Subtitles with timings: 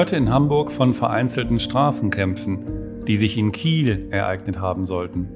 [0.00, 5.28] Hörte in Hamburg von vereinzelten Straßenkämpfen, die sich in Kiel ereignet haben sollten.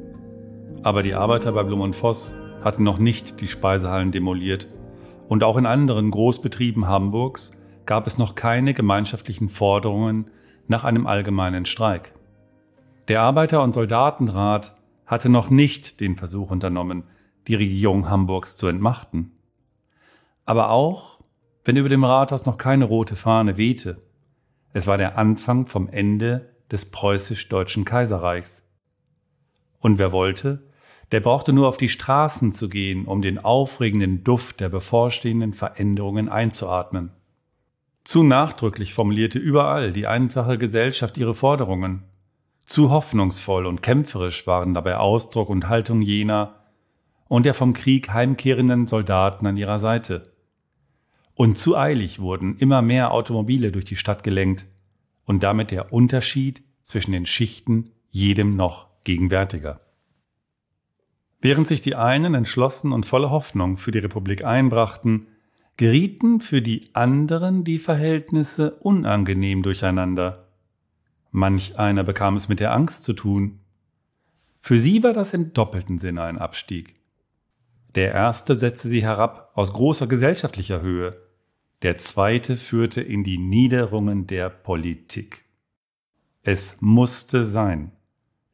[0.82, 4.68] Aber die Arbeiter bei Blum und Voss hatten noch nicht die Speisehallen demoliert
[5.28, 7.52] und auch in anderen Großbetrieben Hamburgs
[7.84, 10.30] gab es noch keine gemeinschaftlichen Forderungen
[10.66, 12.14] nach einem allgemeinen Streik.
[13.08, 17.02] Der Arbeiter- und Soldatenrat hatte noch nicht den Versuch unternommen,
[17.48, 19.32] die Regierung Hamburgs zu entmachten.
[20.46, 21.20] Aber auch,
[21.64, 24.00] wenn über dem Rathaus noch keine rote Fahne wehte,
[24.74, 28.68] es war der Anfang vom Ende des preußisch-deutschen Kaiserreichs.
[29.80, 30.64] Und wer wollte,
[31.12, 36.28] der brauchte nur auf die Straßen zu gehen, um den aufregenden Duft der bevorstehenden Veränderungen
[36.28, 37.12] einzuatmen.
[38.02, 42.02] Zu nachdrücklich formulierte überall die einfache Gesellschaft ihre Forderungen.
[42.66, 46.56] Zu hoffnungsvoll und kämpferisch waren dabei Ausdruck und Haltung jener
[47.28, 50.33] und der vom Krieg heimkehrenden Soldaten an ihrer Seite.
[51.34, 54.66] Und zu eilig wurden immer mehr Automobile durch die Stadt gelenkt
[55.24, 59.80] und damit der Unterschied zwischen den Schichten jedem noch gegenwärtiger.
[61.40, 65.26] Während sich die einen entschlossen und voller Hoffnung für die Republik einbrachten,
[65.76, 70.48] gerieten für die anderen die Verhältnisse unangenehm durcheinander.
[71.32, 73.58] Manch einer bekam es mit der Angst zu tun.
[74.60, 76.94] Für sie war das in doppeltem Sinne ein Abstieg.
[77.94, 81.23] Der erste setzte sie herab aus großer gesellschaftlicher Höhe,
[81.84, 85.44] der zweite führte in die Niederungen der Politik.
[86.42, 87.92] Es musste sein.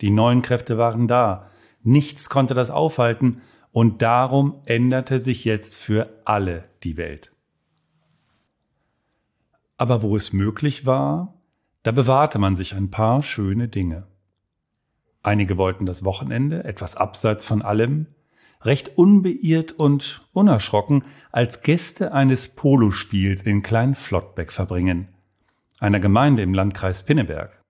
[0.00, 1.48] Die neuen Kräfte waren da,
[1.84, 7.30] nichts konnte das aufhalten, und darum änderte sich jetzt für alle die Welt.
[9.76, 11.40] Aber wo es möglich war,
[11.84, 14.08] da bewahrte man sich ein paar schöne Dinge.
[15.22, 18.08] Einige wollten das Wochenende, etwas abseits von allem,
[18.62, 25.08] recht unbeirrt und unerschrocken als Gäste eines Polospiels in Kleinflottbeck verbringen,
[25.78, 27.60] einer Gemeinde im Landkreis Pinneberg.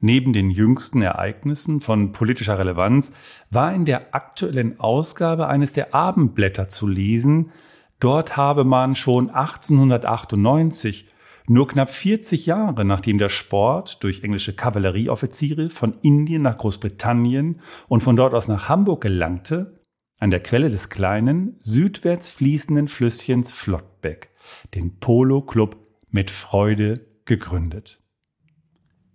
[0.00, 3.12] Neben den jüngsten Ereignissen von politischer Relevanz
[3.50, 7.50] war in der aktuellen Ausgabe eines der Abendblätter zu lesen,
[7.98, 11.08] dort habe man schon 1898
[11.48, 18.00] nur knapp 40 Jahre nachdem der Sport durch englische Kavallerieoffiziere von Indien nach Großbritannien und
[18.00, 19.80] von dort aus nach Hamburg gelangte,
[20.18, 24.30] an der Quelle des kleinen, südwärts fließenden Flüsschens Flottbeck,
[24.74, 25.76] den Polo Club
[26.10, 28.00] mit Freude gegründet.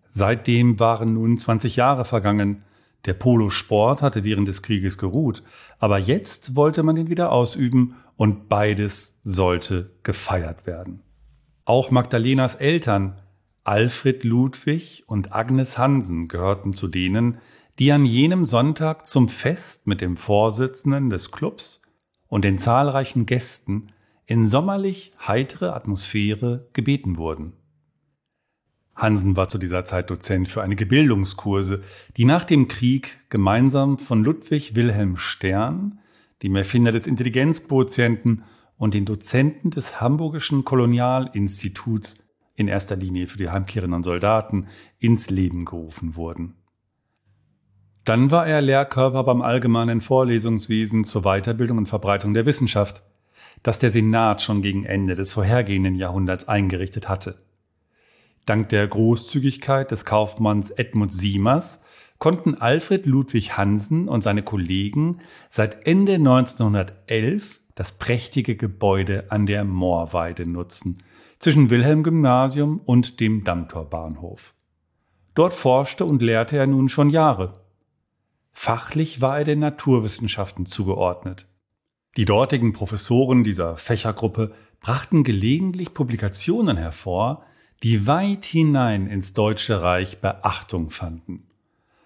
[0.09, 2.63] Seitdem waren nun 20 Jahre vergangen.
[3.05, 5.43] Der Polosport hatte während des Krieges geruht,
[5.79, 11.02] aber jetzt wollte man ihn wieder ausüben und beides sollte gefeiert werden.
[11.65, 13.21] Auch Magdalenas Eltern,
[13.63, 17.37] Alfred Ludwig und Agnes Hansen, gehörten zu denen,
[17.79, 21.81] die an jenem Sonntag zum Fest mit dem Vorsitzenden des Clubs
[22.27, 23.93] und den zahlreichen Gästen
[24.25, 27.53] in sommerlich heitere Atmosphäre gebeten wurden.
[28.93, 31.81] Hansen war zu dieser Zeit Dozent für einige Bildungskurse,
[32.17, 35.99] die nach dem Krieg gemeinsam von Ludwig Wilhelm Stern,
[36.43, 38.43] dem Erfinder des Intelligenzquotienten
[38.77, 42.15] und den Dozenten des Hamburgischen Kolonialinstituts
[42.55, 44.67] in erster Linie für die heimkehrenden Soldaten
[44.99, 46.55] ins Leben gerufen wurden.
[48.05, 53.01] Dann war er Lehrkörper beim allgemeinen Vorlesungswesen zur Weiterbildung und Verbreitung der Wissenschaft,
[53.63, 57.37] das der Senat schon gegen Ende des vorhergehenden Jahrhunderts eingerichtet hatte.
[58.45, 61.83] Dank der Großzügigkeit des Kaufmanns Edmund Siemers
[62.19, 65.19] konnten Alfred Ludwig Hansen und seine Kollegen
[65.49, 71.03] seit Ende 1911 das prächtige Gebäude an der Moorweide nutzen,
[71.39, 74.53] zwischen Wilhelm-Gymnasium und dem Dammtorbahnhof.
[75.33, 77.53] Dort forschte und lehrte er nun schon Jahre.
[78.51, 81.47] Fachlich war er den Naturwissenschaften zugeordnet.
[82.15, 87.43] Die dortigen Professoren dieser Fächergruppe brachten gelegentlich Publikationen hervor,
[87.81, 91.47] die weit hinein ins Deutsche Reich Beachtung fanden,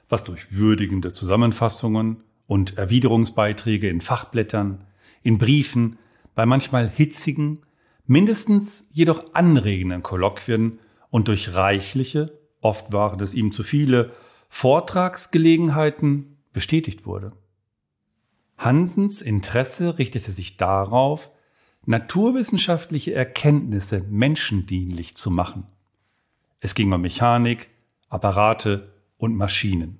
[0.08, 4.87] was durch würdigende Zusammenfassungen und Erwiderungsbeiträge in Fachblättern,
[5.28, 6.00] in Briefen,
[6.36, 7.60] bei manchmal hitzigen,
[8.06, 10.80] mindestens jedoch anregenden Kolloquien
[11.10, 12.32] und durch reichliche,
[12.62, 14.14] oft waren es ihm zu viele,
[14.48, 17.34] Vortragsgelegenheiten bestätigt wurde.
[18.58, 21.30] Hansens Interesse richtete sich darauf,
[21.86, 25.66] naturwissenschaftliche Erkenntnisse menschendienlich zu machen.
[26.62, 27.68] Es ging um Mechanik,
[28.08, 30.00] Apparate und Maschinen.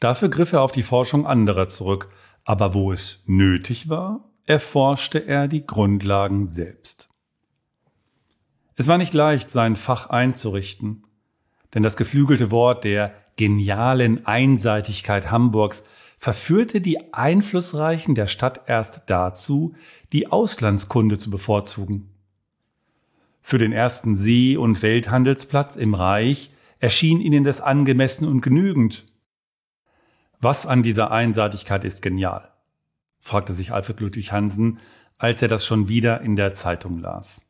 [0.00, 2.08] Dafür griff er auf die Forschung anderer zurück
[2.44, 7.08] aber wo es nötig war, erforschte er die Grundlagen selbst.
[8.74, 11.04] Es war nicht leicht, sein Fach einzurichten,
[11.74, 15.84] denn das geflügelte Wort der genialen Einseitigkeit Hamburgs
[16.18, 19.74] verführte die Einflussreichen der Stadt erst dazu,
[20.12, 22.10] die Auslandskunde zu bevorzugen.
[23.40, 29.11] Für den ersten See- und Welthandelsplatz im Reich erschien ihnen das angemessen und genügend.
[30.44, 32.50] Was an dieser Einseitigkeit ist genial?
[33.20, 34.80] fragte sich Alfred Ludwig Hansen,
[35.16, 37.48] als er das schon wieder in der Zeitung las.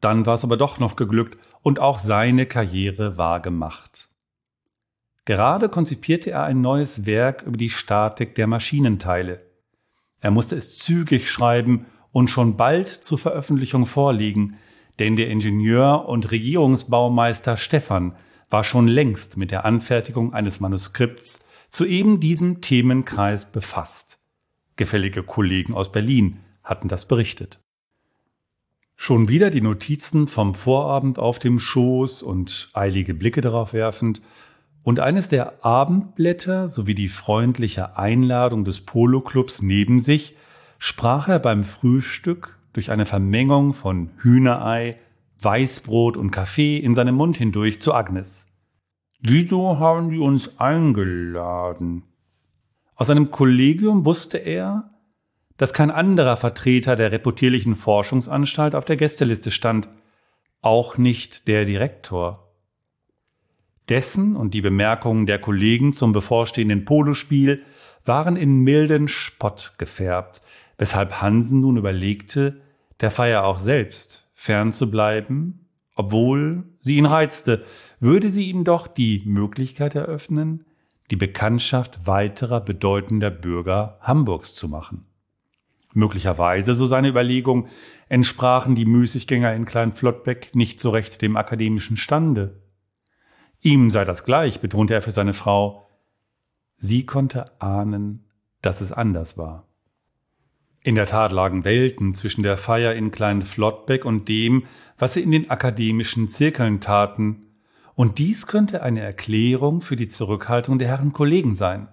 [0.00, 4.08] Dann war es aber doch noch geglückt und auch seine Karriere war gemacht.
[5.24, 9.40] Gerade konzipierte er ein neues Werk über die Statik der Maschinenteile.
[10.20, 14.58] Er musste es zügig schreiben und schon bald zur Veröffentlichung vorliegen,
[15.00, 18.14] denn der Ingenieur und Regierungsbaumeister Stephan
[18.48, 24.18] war schon längst mit der Anfertigung eines Manuskripts zu eben diesem Themenkreis befasst.
[24.76, 27.60] Gefällige Kollegen aus Berlin hatten das berichtet.
[28.96, 34.20] Schon wieder die Notizen vom Vorabend auf dem Schoß und eilige Blicke darauf werfend,
[34.82, 40.36] und eines der Abendblätter sowie die freundliche Einladung des Polo-Clubs neben sich,
[40.78, 44.96] sprach er beim Frühstück durch eine Vermengung von Hühnerei,
[45.40, 48.49] Weißbrot und Kaffee in seinem Mund hindurch zu Agnes.
[49.22, 52.04] Wieso haben die uns eingeladen?
[52.94, 54.90] Aus seinem Kollegium wusste er,
[55.58, 59.90] dass kein anderer Vertreter der reputierlichen Forschungsanstalt auf der Gästeliste stand,
[60.62, 62.50] auch nicht der Direktor.
[63.90, 67.62] Dessen und die Bemerkungen der Kollegen zum bevorstehenden Polospiel
[68.06, 70.40] waren in milden Spott gefärbt,
[70.78, 72.62] weshalb Hansen nun überlegte,
[73.00, 75.59] der Feier auch selbst fernzubleiben,
[76.00, 77.62] obwohl sie ihn reizte,
[78.00, 80.64] würde sie ihm doch die Möglichkeit eröffnen,
[81.10, 85.04] die Bekanntschaft weiterer bedeutender Bürger Hamburgs zu machen.
[85.92, 87.68] Möglicherweise, so seine Überlegung,
[88.08, 92.62] entsprachen die Müßiggänger in Kleinflottbeck nicht so recht dem akademischen Stande.
[93.60, 95.86] Ihm sei das gleich, betonte er für seine Frau.
[96.78, 98.24] Sie konnte ahnen,
[98.62, 99.66] dass es anders war.
[100.82, 104.64] In der Tat lagen Welten zwischen der Feier in Kleinflottbeck und dem,
[104.98, 107.46] was sie in den akademischen Zirkeln taten,
[107.94, 111.88] und dies könnte eine Erklärung für die Zurückhaltung der Herren Kollegen sein.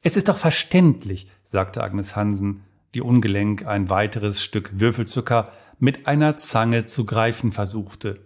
[0.00, 2.62] Es ist doch verständlich, sagte Agnes Hansen,
[2.94, 5.50] die ungelenk ein weiteres Stück Würfelzucker
[5.80, 8.20] mit einer Zange zu greifen versuchte.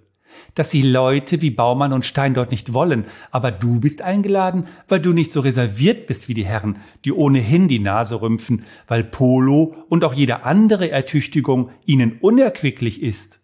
[0.54, 5.00] Dass sie Leute wie Baumann und Stein dort nicht wollen, aber du bist eingeladen, weil
[5.00, 9.74] du nicht so reserviert bist wie die Herren, die ohnehin die Nase rümpfen, weil Polo
[9.88, 13.40] und auch jede andere Ertüchtigung ihnen unerquicklich ist.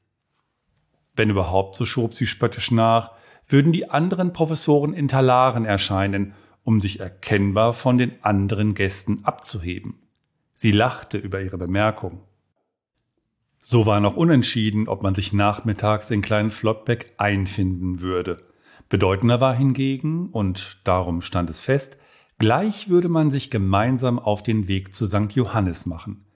[1.16, 3.12] Wenn überhaupt, so schob sie spöttisch nach,
[3.46, 10.00] würden die anderen Professoren in Talaren erscheinen, um sich erkennbar von den anderen Gästen abzuheben.
[10.54, 12.22] Sie lachte über ihre Bemerkung.
[13.66, 18.42] So war noch unentschieden, ob man sich nachmittags in Kleinen Flottbeck einfinden würde.
[18.90, 21.96] Bedeutender war hingegen, und darum stand es fest,
[22.38, 25.32] gleich würde man sich gemeinsam auf den Weg zu St.
[25.32, 26.26] Johannes machen,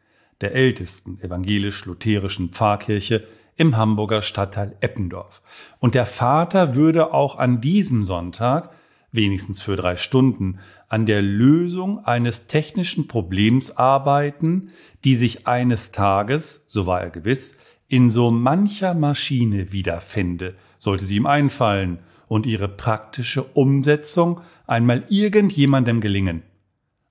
[0.41, 5.43] der ältesten evangelisch-lutherischen Pfarrkirche im Hamburger Stadtteil Eppendorf.
[5.81, 8.71] Und der Vater würde auch an diesem Sonntag,
[9.13, 10.59] wenigstens für drei Stunden,
[10.89, 14.73] an der Lösung eines technischen Problems arbeiten,
[15.05, 17.57] die sich eines Tages, so war er gewiss,
[17.89, 26.01] in so mancher Maschine wiederfände, sollte sie ihm einfallen und ihre praktische Umsetzung einmal irgendjemandem
[26.01, 26.43] gelingen.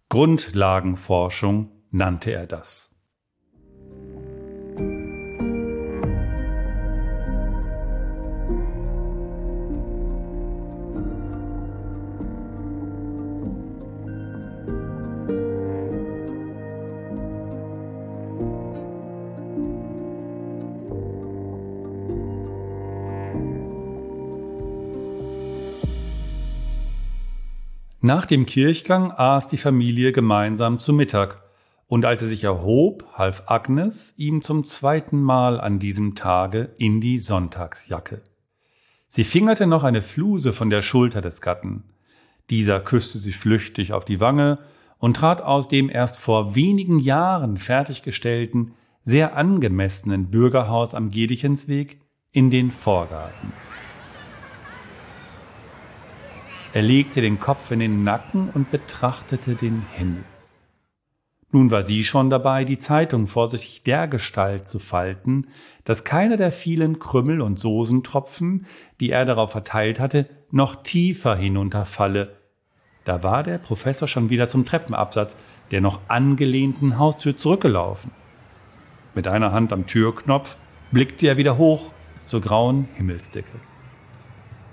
[0.10, 2.97] Grundlagenforschung nannte er das.
[28.08, 31.44] Nach dem Kirchgang aß die Familie gemeinsam zu Mittag,
[31.88, 37.02] und als er sich erhob, half Agnes ihm zum zweiten Mal an diesem Tage in
[37.02, 38.22] die Sonntagsjacke.
[39.10, 41.84] Sie fingerte noch eine Fluse von der Schulter des Gatten.
[42.50, 44.60] Dieser küsste sie flüchtig auf die Wange
[45.00, 48.72] und trat aus dem erst vor wenigen Jahren fertiggestellten,
[49.04, 52.00] sehr angemessenen Bürgerhaus am Gedichensweg
[52.32, 53.67] in den Vorgarten.
[56.74, 60.24] Er legte den Kopf in den Nacken und betrachtete den Himmel.
[61.52, 65.48] Nun war sie schon dabei, die Zeitung vorsichtig dergestalt zu falten,
[65.86, 68.66] dass keiner der vielen Krümmel und Sosentropfen,
[69.00, 72.36] die er darauf verteilt hatte, noch tiefer hinunterfalle.
[73.06, 75.38] Da war der Professor schon wieder zum Treppenabsatz
[75.72, 78.12] der noch angelehnten Haustür zurückgelaufen.
[79.16, 80.58] Mit einer Hand am Türknopf
[80.92, 81.92] blickte er wieder hoch
[82.24, 83.60] zur grauen Himmelsdecke.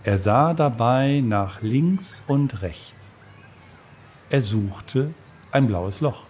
[0.04, 3.22] Er sah dabei nach links und rechts.
[4.28, 5.14] Er suchte
[5.50, 6.24] ein blaues Loch.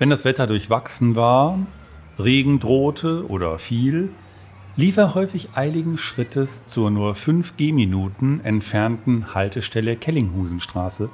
[0.00, 1.56] Wenn das Wetter durchwachsen war,
[2.18, 4.10] Regen drohte oder fiel,
[4.74, 11.10] lief er häufig eiligen Schrittes zur nur fünf Gehminuten entfernten Haltestelle Kellinghusenstraße,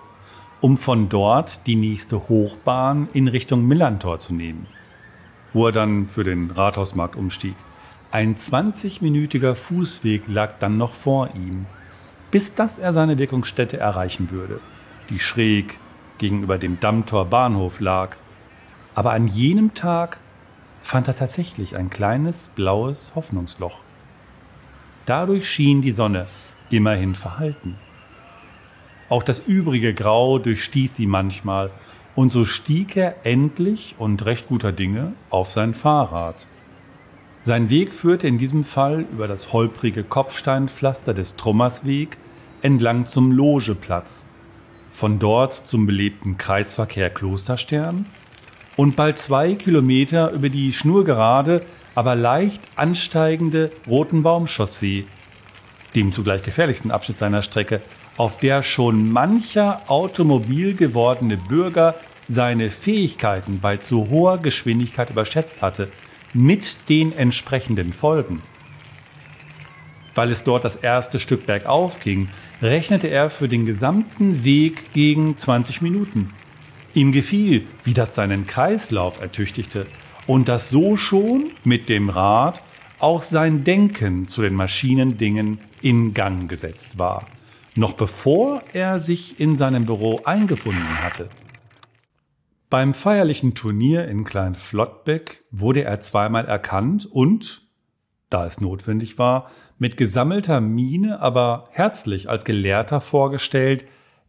[0.62, 4.66] um von dort die nächste Hochbahn in Richtung Millantor zu nehmen,
[5.52, 7.54] wo er dann für den Rathausmarkt umstieg.
[8.12, 11.66] Ein 20-minütiger Fußweg lag dann noch vor ihm,
[12.32, 14.58] bis dass er seine Wirkungsstätte erreichen würde,
[15.10, 15.78] die schräg
[16.18, 18.16] gegenüber dem Dammtor Bahnhof lag.
[18.96, 20.18] Aber an jenem Tag
[20.82, 23.78] fand er tatsächlich ein kleines blaues Hoffnungsloch.
[25.06, 26.26] Dadurch schien die Sonne
[26.68, 27.76] immerhin verhalten.
[29.08, 31.70] Auch das übrige Grau durchstieß sie manchmal,
[32.16, 36.48] und so stieg er endlich und recht guter Dinge auf sein Fahrrad.
[37.42, 42.18] Sein Weg führte in diesem Fall über das holprige Kopfsteinpflaster des Trummersweg
[42.60, 44.26] entlang zum Logeplatz,
[44.92, 48.04] von dort zum belebten Kreisverkehr Klosterstern
[48.76, 55.06] und bald zwei Kilometer über die schnurgerade, aber leicht ansteigende Rotenbaumchaussee,
[55.94, 57.80] dem zugleich gefährlichsten Abschnitt seiner Strecke,
[58.18, 61.94] auf der schon mancher automobil gewordene Bürger
[62.28, 65.88] seine Fähigkeiten bei zu hoher Geschwindigkeit überschätzt hatte,
[66.32, 68.42] mit den entsprechenden Folgen.
[70.14, 72.28] Weil es dort das erste Stück bergauf ging,
[72.60, 76.30] rechnete er für den gesamten Weg gegen 20 Minuten.
[76.94, 79.86] Ihm gefiel, wie das seinen Kreislauf ertüchtigte
[80.26, 82.62] und dass so schon mit dem Rad
[82.98, 87.26] auch sein Denken zu den Maschinendingen in Gang gesetzt war,
[87.74, 91.28] noch bevor er sich in seinem Büro eingefunden hatte.
[92.70, 97.66] Beim feierlichen Turnier in Klein Flottbeck wurde er zweimal erkannt und,
[98.30, 103.86] da es notwendig war, mit gesammelter Miene, aber herzlich als Gelehrter vorgestellt,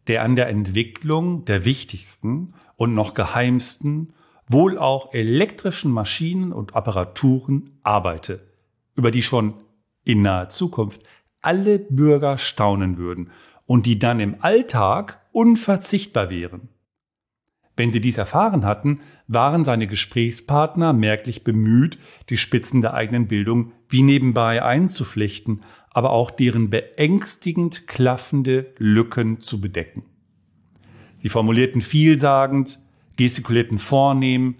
[0.08, 4.12] der an der Entwicklung der wichtigsten und noch geheimsten,
[4.48, 8.40] wohl auch elektrischen Maschinen und Apparaturen arbeite,
[8.96, 9.54] über die schon
[10.02, 11.04] in naher Zukunft
[11.42, 13.30] alle Bürger staunen würden
[13.66, 16.70] und die dann im Alltag unverzichtbar wären.
[17.76, 21.98] Wenn sie dies erfahren hatten, waren seine Gesprächspartner merklich bemüht,
[22.28, 29.60] die Spitzen der eigenen Bildung wie nebenbei einzuflechten, aber auch deren beängstigend klaffende Lücken zu
[29.60, 30.04] bedecken.
[31.16, 32.78] Sie formulierten vielsagend,
[33.16, 34.56] gestikulierten vornehm,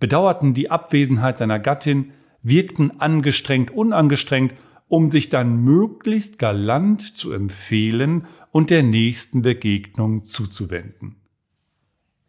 [0.00, 4.54] bedauerten die Abwesenheit seiner Gattin, wirkten angestrengt, unangestrengt,
[4.88, 11.23] um sich dann möglichst galant zu empfehlen und der nächsten Begegnung zuzuwenden.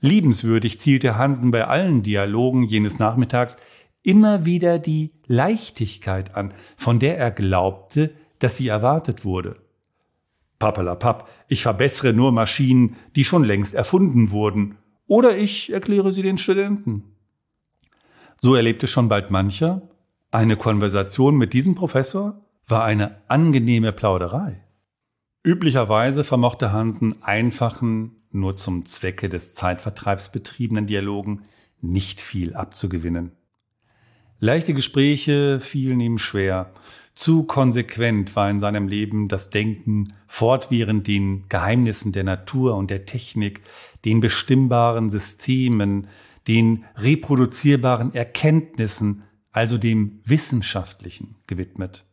[0.05, 3.57] Liebenswürdig zielte Hansen bei allen Dialogen jenes Nachmittags
[4.03, 9.55] immer wieder die Leichtigkeit an, von der er glaubte, dass sie erwartet wurde.
[10.59, 16.38] Pappelapapp, ich verbessere nur Maschinen, die schon längst erfunden wurden, oder ich erkläre sie den
[16.38, 17.03] Studenten.
[18.38, 19.81] So erlebte schon bald mancher,
[20.31, 24.62] eine Konversation mit diesem Professor war eine angenehme Plauderei.
[25.43, 31.43] Üblicherweise vermochte Hansen einfachen, nur zum Zwecke des Zeitvertreibs betriebenen Dialogen
[31.81, 33.31] nicht viel abzugewinnen.
[34.39, 36.71] Leichte Gespräche fielen ihm schwer.
[37.15, 43.05] Zu konsequent war in seinem Leben das Denken fortwährend den Geheimnissen der Natur und der
[43.05, 43.61] Technik,
[44.03, 46.07] den bestimmbaren Systemen,
[46.47, 52.03] den reproduzierbaren Erkenntnissen, also dem Wissenschaftlichen gewidmet.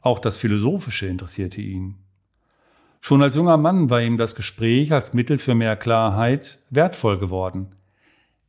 [0.00, 1.96] Auch das Philosophische interessierte ihn.
[3.00, 7.74] Schon als junger Mann war ihm das Gespräch als Mittel für mehr Klarheit wertvoll geworden.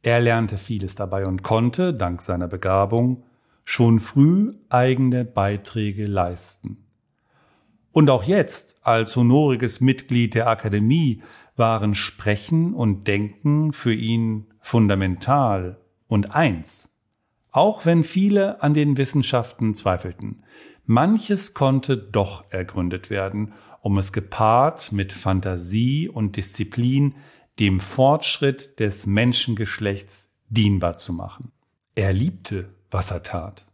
[0.01, 3.24] Er lernte vieles dabei und konnte, dank seiner Begabung,
[3.63, 6.86] schon früh eigene Beiträge leisten.
[7.91, 11.22] Und auch jetzt, als honoriges Mitglied der Akademie,
[11.56, 15.77] waren Sprechen und Denken für ihn fundamental
[16.08, 16.96] und eins,
[17.51, 20.44] auch wenn viele an den Wissenschaften zweifelten.
[20.91, 23.53] Manches konnte doch ergründet werden,
[23.84, 27.13] um es gepaart mit Fantasie und Disziplin
[27.60, 31.51] dem Fortschritt des Menschengeschlechts dienbar zu machen.
[31.93, 33.67] Er liebte, was er tat.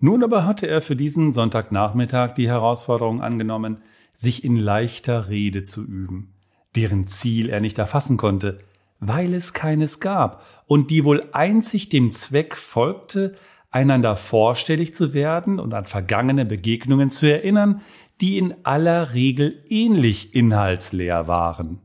[0.00, 3.80] Nun aber hatte er für diesen Sonntagnachmittag die Herausforderung angenommen,
[4.14, 6.34] sich in leichter Rede zu üben,
[6.74, 8.58] deren Ziel er nicht erfassen konnte,
[8.98, 13.36] weil es keines gab und die wohl einzig dem Zweck folgte,
[13.74, 17.80] einander vorstellig zu werden und an vergangene Begegnungen zu erinnern,
[18.20, 21.80] die in aller Regel ähnlich inhaltsleer waren.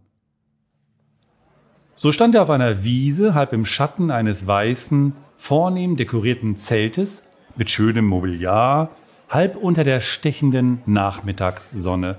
[1.95, 7.23] So stand er auf einer Wiese, halb im Schatten eines weißen, vornehm dekorierten Zeltes
[7.55, 8.91] mit schönem Mobiliar,
[9.27, 12.17] halb unter der stechenden Nachmittagssonne.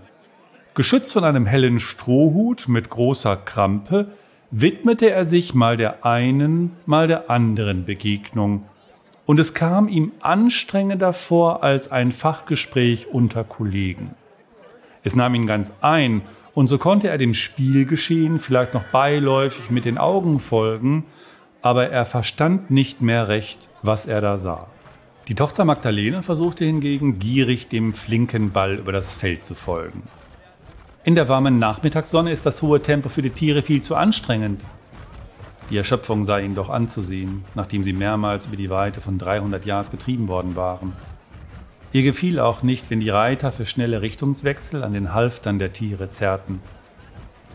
[0.74, 4.08] Geschützt von einem hellen Strohhut mit großer Krampe,
[4.50, 8.64] widmete er sich mal der einen, mal der anderen Begegnung,
[9.30, 14.16] und es kam ihm anstrengender vor als ein Fachgespräch unter Kollegen.
[15.04, 16.22] Es nahm ihn ganz ein,
[16.52, 21.04] und so konnte er dem Spielgeschehen vielleicht noch beiläufig mit den Augen folgen,
[21.62, 24.66] aber er verstand nicht mehr recht, was er da sah.
[25.28, 30.02] Die Tochter Magdalena versuchte hingegen gierig dem flinken Ball über das Feld zu folgen.
[31.04, 34.64] In der warmen Nachmittagssonne ist das hohe Tempo für die Tiere viel zu anstrengend.
[35.70, 39.92] Die Erschöpfung sei ihnen doch anzusehen, nachdem sie mehrmals über die Weite von 300 Jahres
[39.92, 40.92] getrieben worden waren.
[41.92, 46.08] Ihr gefiel auch nicht, wenn die Reiter für schnelle Richtungswechsel an den Halftern der Tiere
[46.08, 46.60] zerrten.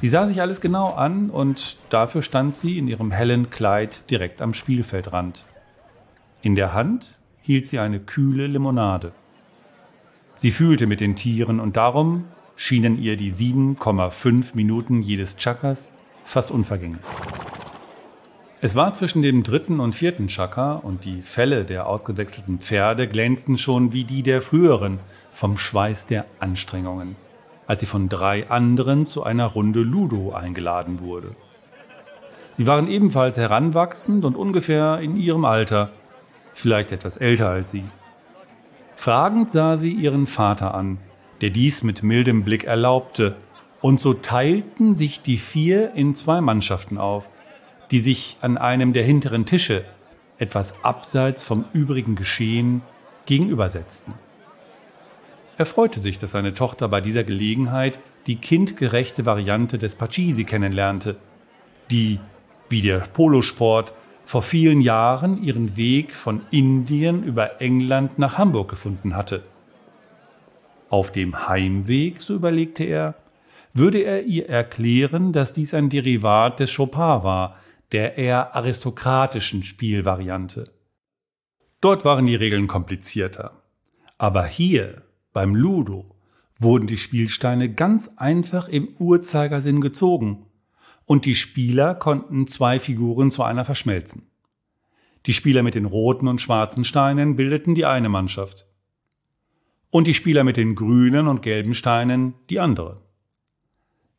[0.02, 4.42] Sie sah sich alles genau an und dafür stand sie in ihrem hellen Kleid direkt
[4.42, 5.46] am Spielfeldrand.
[6.42, 9.12] In der Hand hielt sie eine kühle Limonade.
[10.36, 15.96] Sie fühlte mit den Tieren und darum schienen ihr die 7,5 Minuten jedes Chakas
[16.26, 17.02] fast unvergänglich.
[18.62, 23.58] Es war zwischen dem dritten und vierten Chakra und die Felle der ausgewechselten Pferde glänzten
[23.58, 25.00] schon wie die der früheren
[25.34, 27.18] vom Schweiß der Anstrengungen,
[27.68, 31.36] als sie von drei anderen zu einer Runde Ludo eingeladen wurde.
[32.58, 35.90] Sie waren ebenfalls heranwachsend und ungefähr in ihrem Alter,
[36.54, 37.84] vielleicht etwas älter als sie.
[38.96, 41.00] Fragend sah sie ihren Vater an,
[41.42, 43.36] der dies mit mildem Blick erlaubte,
[43.82, 47.30] und so teilten sich die vier in zwei Mannschaften auf,
[47.92, 49.86] die sich an einem der hinteren Tische,
[50.38, 52.82] etwas abseits vom übrigen Geschehen,
[53.26, 54.14] gegenübersetzten.
[55.58, 61.16] Er freute sich, dass seine Tochter bei dieser Gelegenheit die kindgerechte Variante des Pachisi kennenlernte,
[61.92, 62.20] die,
[62.70, 63.94] wie der Polosport,
[64.26, 69.44] vor vielen Jahren ihren Weg von Indien über England nach Hamburg gefunden hatte.
[70.90, 73.16] Auf dem Heimweg, so überlegte er,
[73.74, 77.56] würde er ihr erklären, dass dies ein Derivat des Chopin war,
[77.92, 80.72] der eher aristokratischen Spielvariante.
[81.82, 83.64] Dort waren die Regeln komplizierter.
[84.18, 86.16] Aber hier, beim Ludo,
[86.60, 90.46] wurden die Spielsteine ganz einfach im Uhrzeigersinn gezogen
[91.06, 94.32] und die Spieler konnten zwei Figuren zu einer verschmelzen.
[95.26, 98.66] Die Spieler mit den roten und schwarzen Steinen bildeten die eine Mannschaft
[99.90, 103.02] und die Spieler mit den grünen und gelben Steinen die andere.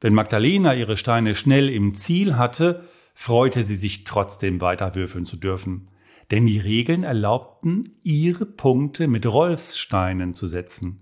[0.00, 2.85] Wenn Magdalena ihre Steine schnell im Ziel hatte,
[3.18, 5.88] freute sie sich trotzdem weiter würfeln zu dürfen,
[6.31, 11.00] denn die Regeln erlaubten, ihre Punkte mit Rolfssteinen zu setzen,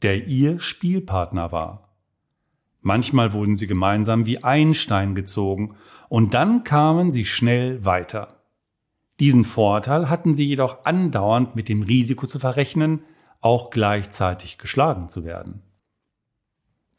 [0.00, 1.96] der ihr Spielpartner war.
[2.82, 5.74] Manchmal wurden sie gemeinsam wie ein Stein gezogen
[6.08, 8.44] und dann kamen sie schnell weiter.
[9.18, 13.00] Diesen Vorteil hatten sie jedoch andauernd mit dem Risiko zu verrechnen,
[13.40, 15.62] auch gleichzeitig geschlagen zu werden.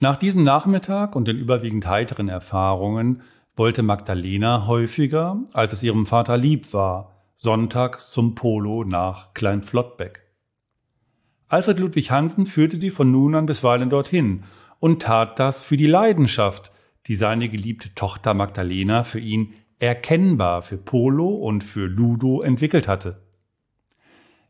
[0.01, 3.21] Nach diesem Nachmittag und den überwiegend heiteren Erfahrungen
[3.57, 10.21] wollte Magdalena häufiger, als es ihrem Vater lieb war, sonntags zum Polo nach Kleinflottbeck.
[11.47, 14.43] Alfred Ludwig Hansen führte die von nun an bisweilen dorthin
[14.79, 16.71] und tat das für die Leidenschaft,
[17.07, 23.23] die seine geliebte Tochter Magdalena für ihn erkennbar für Polo und für Ludo entwickelt hatte.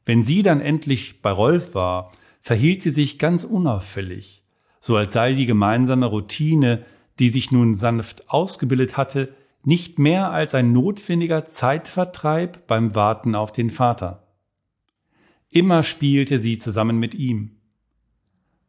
[0.05, 4.43] Wenn sie dann endlich bei Rolf war, verhielt sie sich ganz unauffällig,
[4.79, 6.85] so als sei die gemeinsame Routine,
[7.19, 13.51] die sich nun sanft ausgebildet hatte, nicht mehr als ein notwendiger Zeitvertreib beim Warten auf
[13.51, 14.27] den Vater.
[15.49, 17.57] Immer spielte sie zusammen mit ihm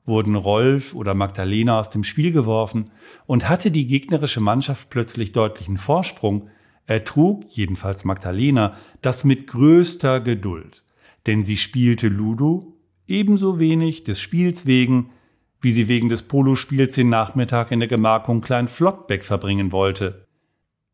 [0.08, 2.90] wurden Rolf oder Magdalena aus dem Spiel geworfen
[3.26, 6.48] und hatte die gegnerische Mannschaft plötzlich deutlichen Vorsprung,
[6.86, 10.82] ertrug jedenfalls Magdalena das mit größter Geduld,
[11.26, 12.74] denn sie spielte Ludo
[13.06, 15.10] ebenso wenig des Spiels wegen,
[15.60, 20.26] wie sie wegen des Polospiels den Nachmittag in der Gemarkung Klein Flottbeck verbringen wollte.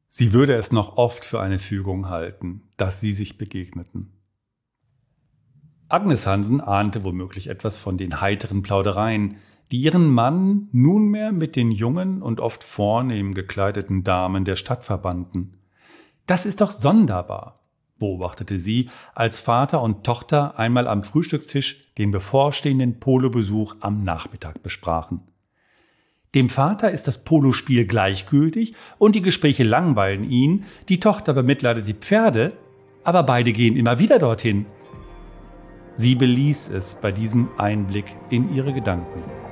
[0.09, 4.13] Sie würde es noch oft für eine Fügung halten, dass sie sich begegneten.
[5.89, 9.37] Agnes Hansen ahnte womöglich etwas von den heiteren Plaudereien,
[9.71, 15.59] die ihren Mann nunmehr mit den jungen und oft vornehm gekleideten Damen der Stadt verbanden.
[16.27, 17.64] Das ist doch sonderbar,
[17.99, 25.23] beobachtete sie, als Vater und Tochter einmal am Frühstückstisch den bevorstehenden Polobesuch am Nachmittag besprachen.
[26.35, 31.95] Dem Vater ist das Polospiel gleichgültig und die Gespräche langweilen ihn, die Tochter bemitleidet die
[31.95, 32.55] Pferde,
[33.05, 34.67] aber beide gehen immer wieder dorthin.
[35.95, 39.44] Sie beließ es bei diesem Einblick in ihre Gedanken.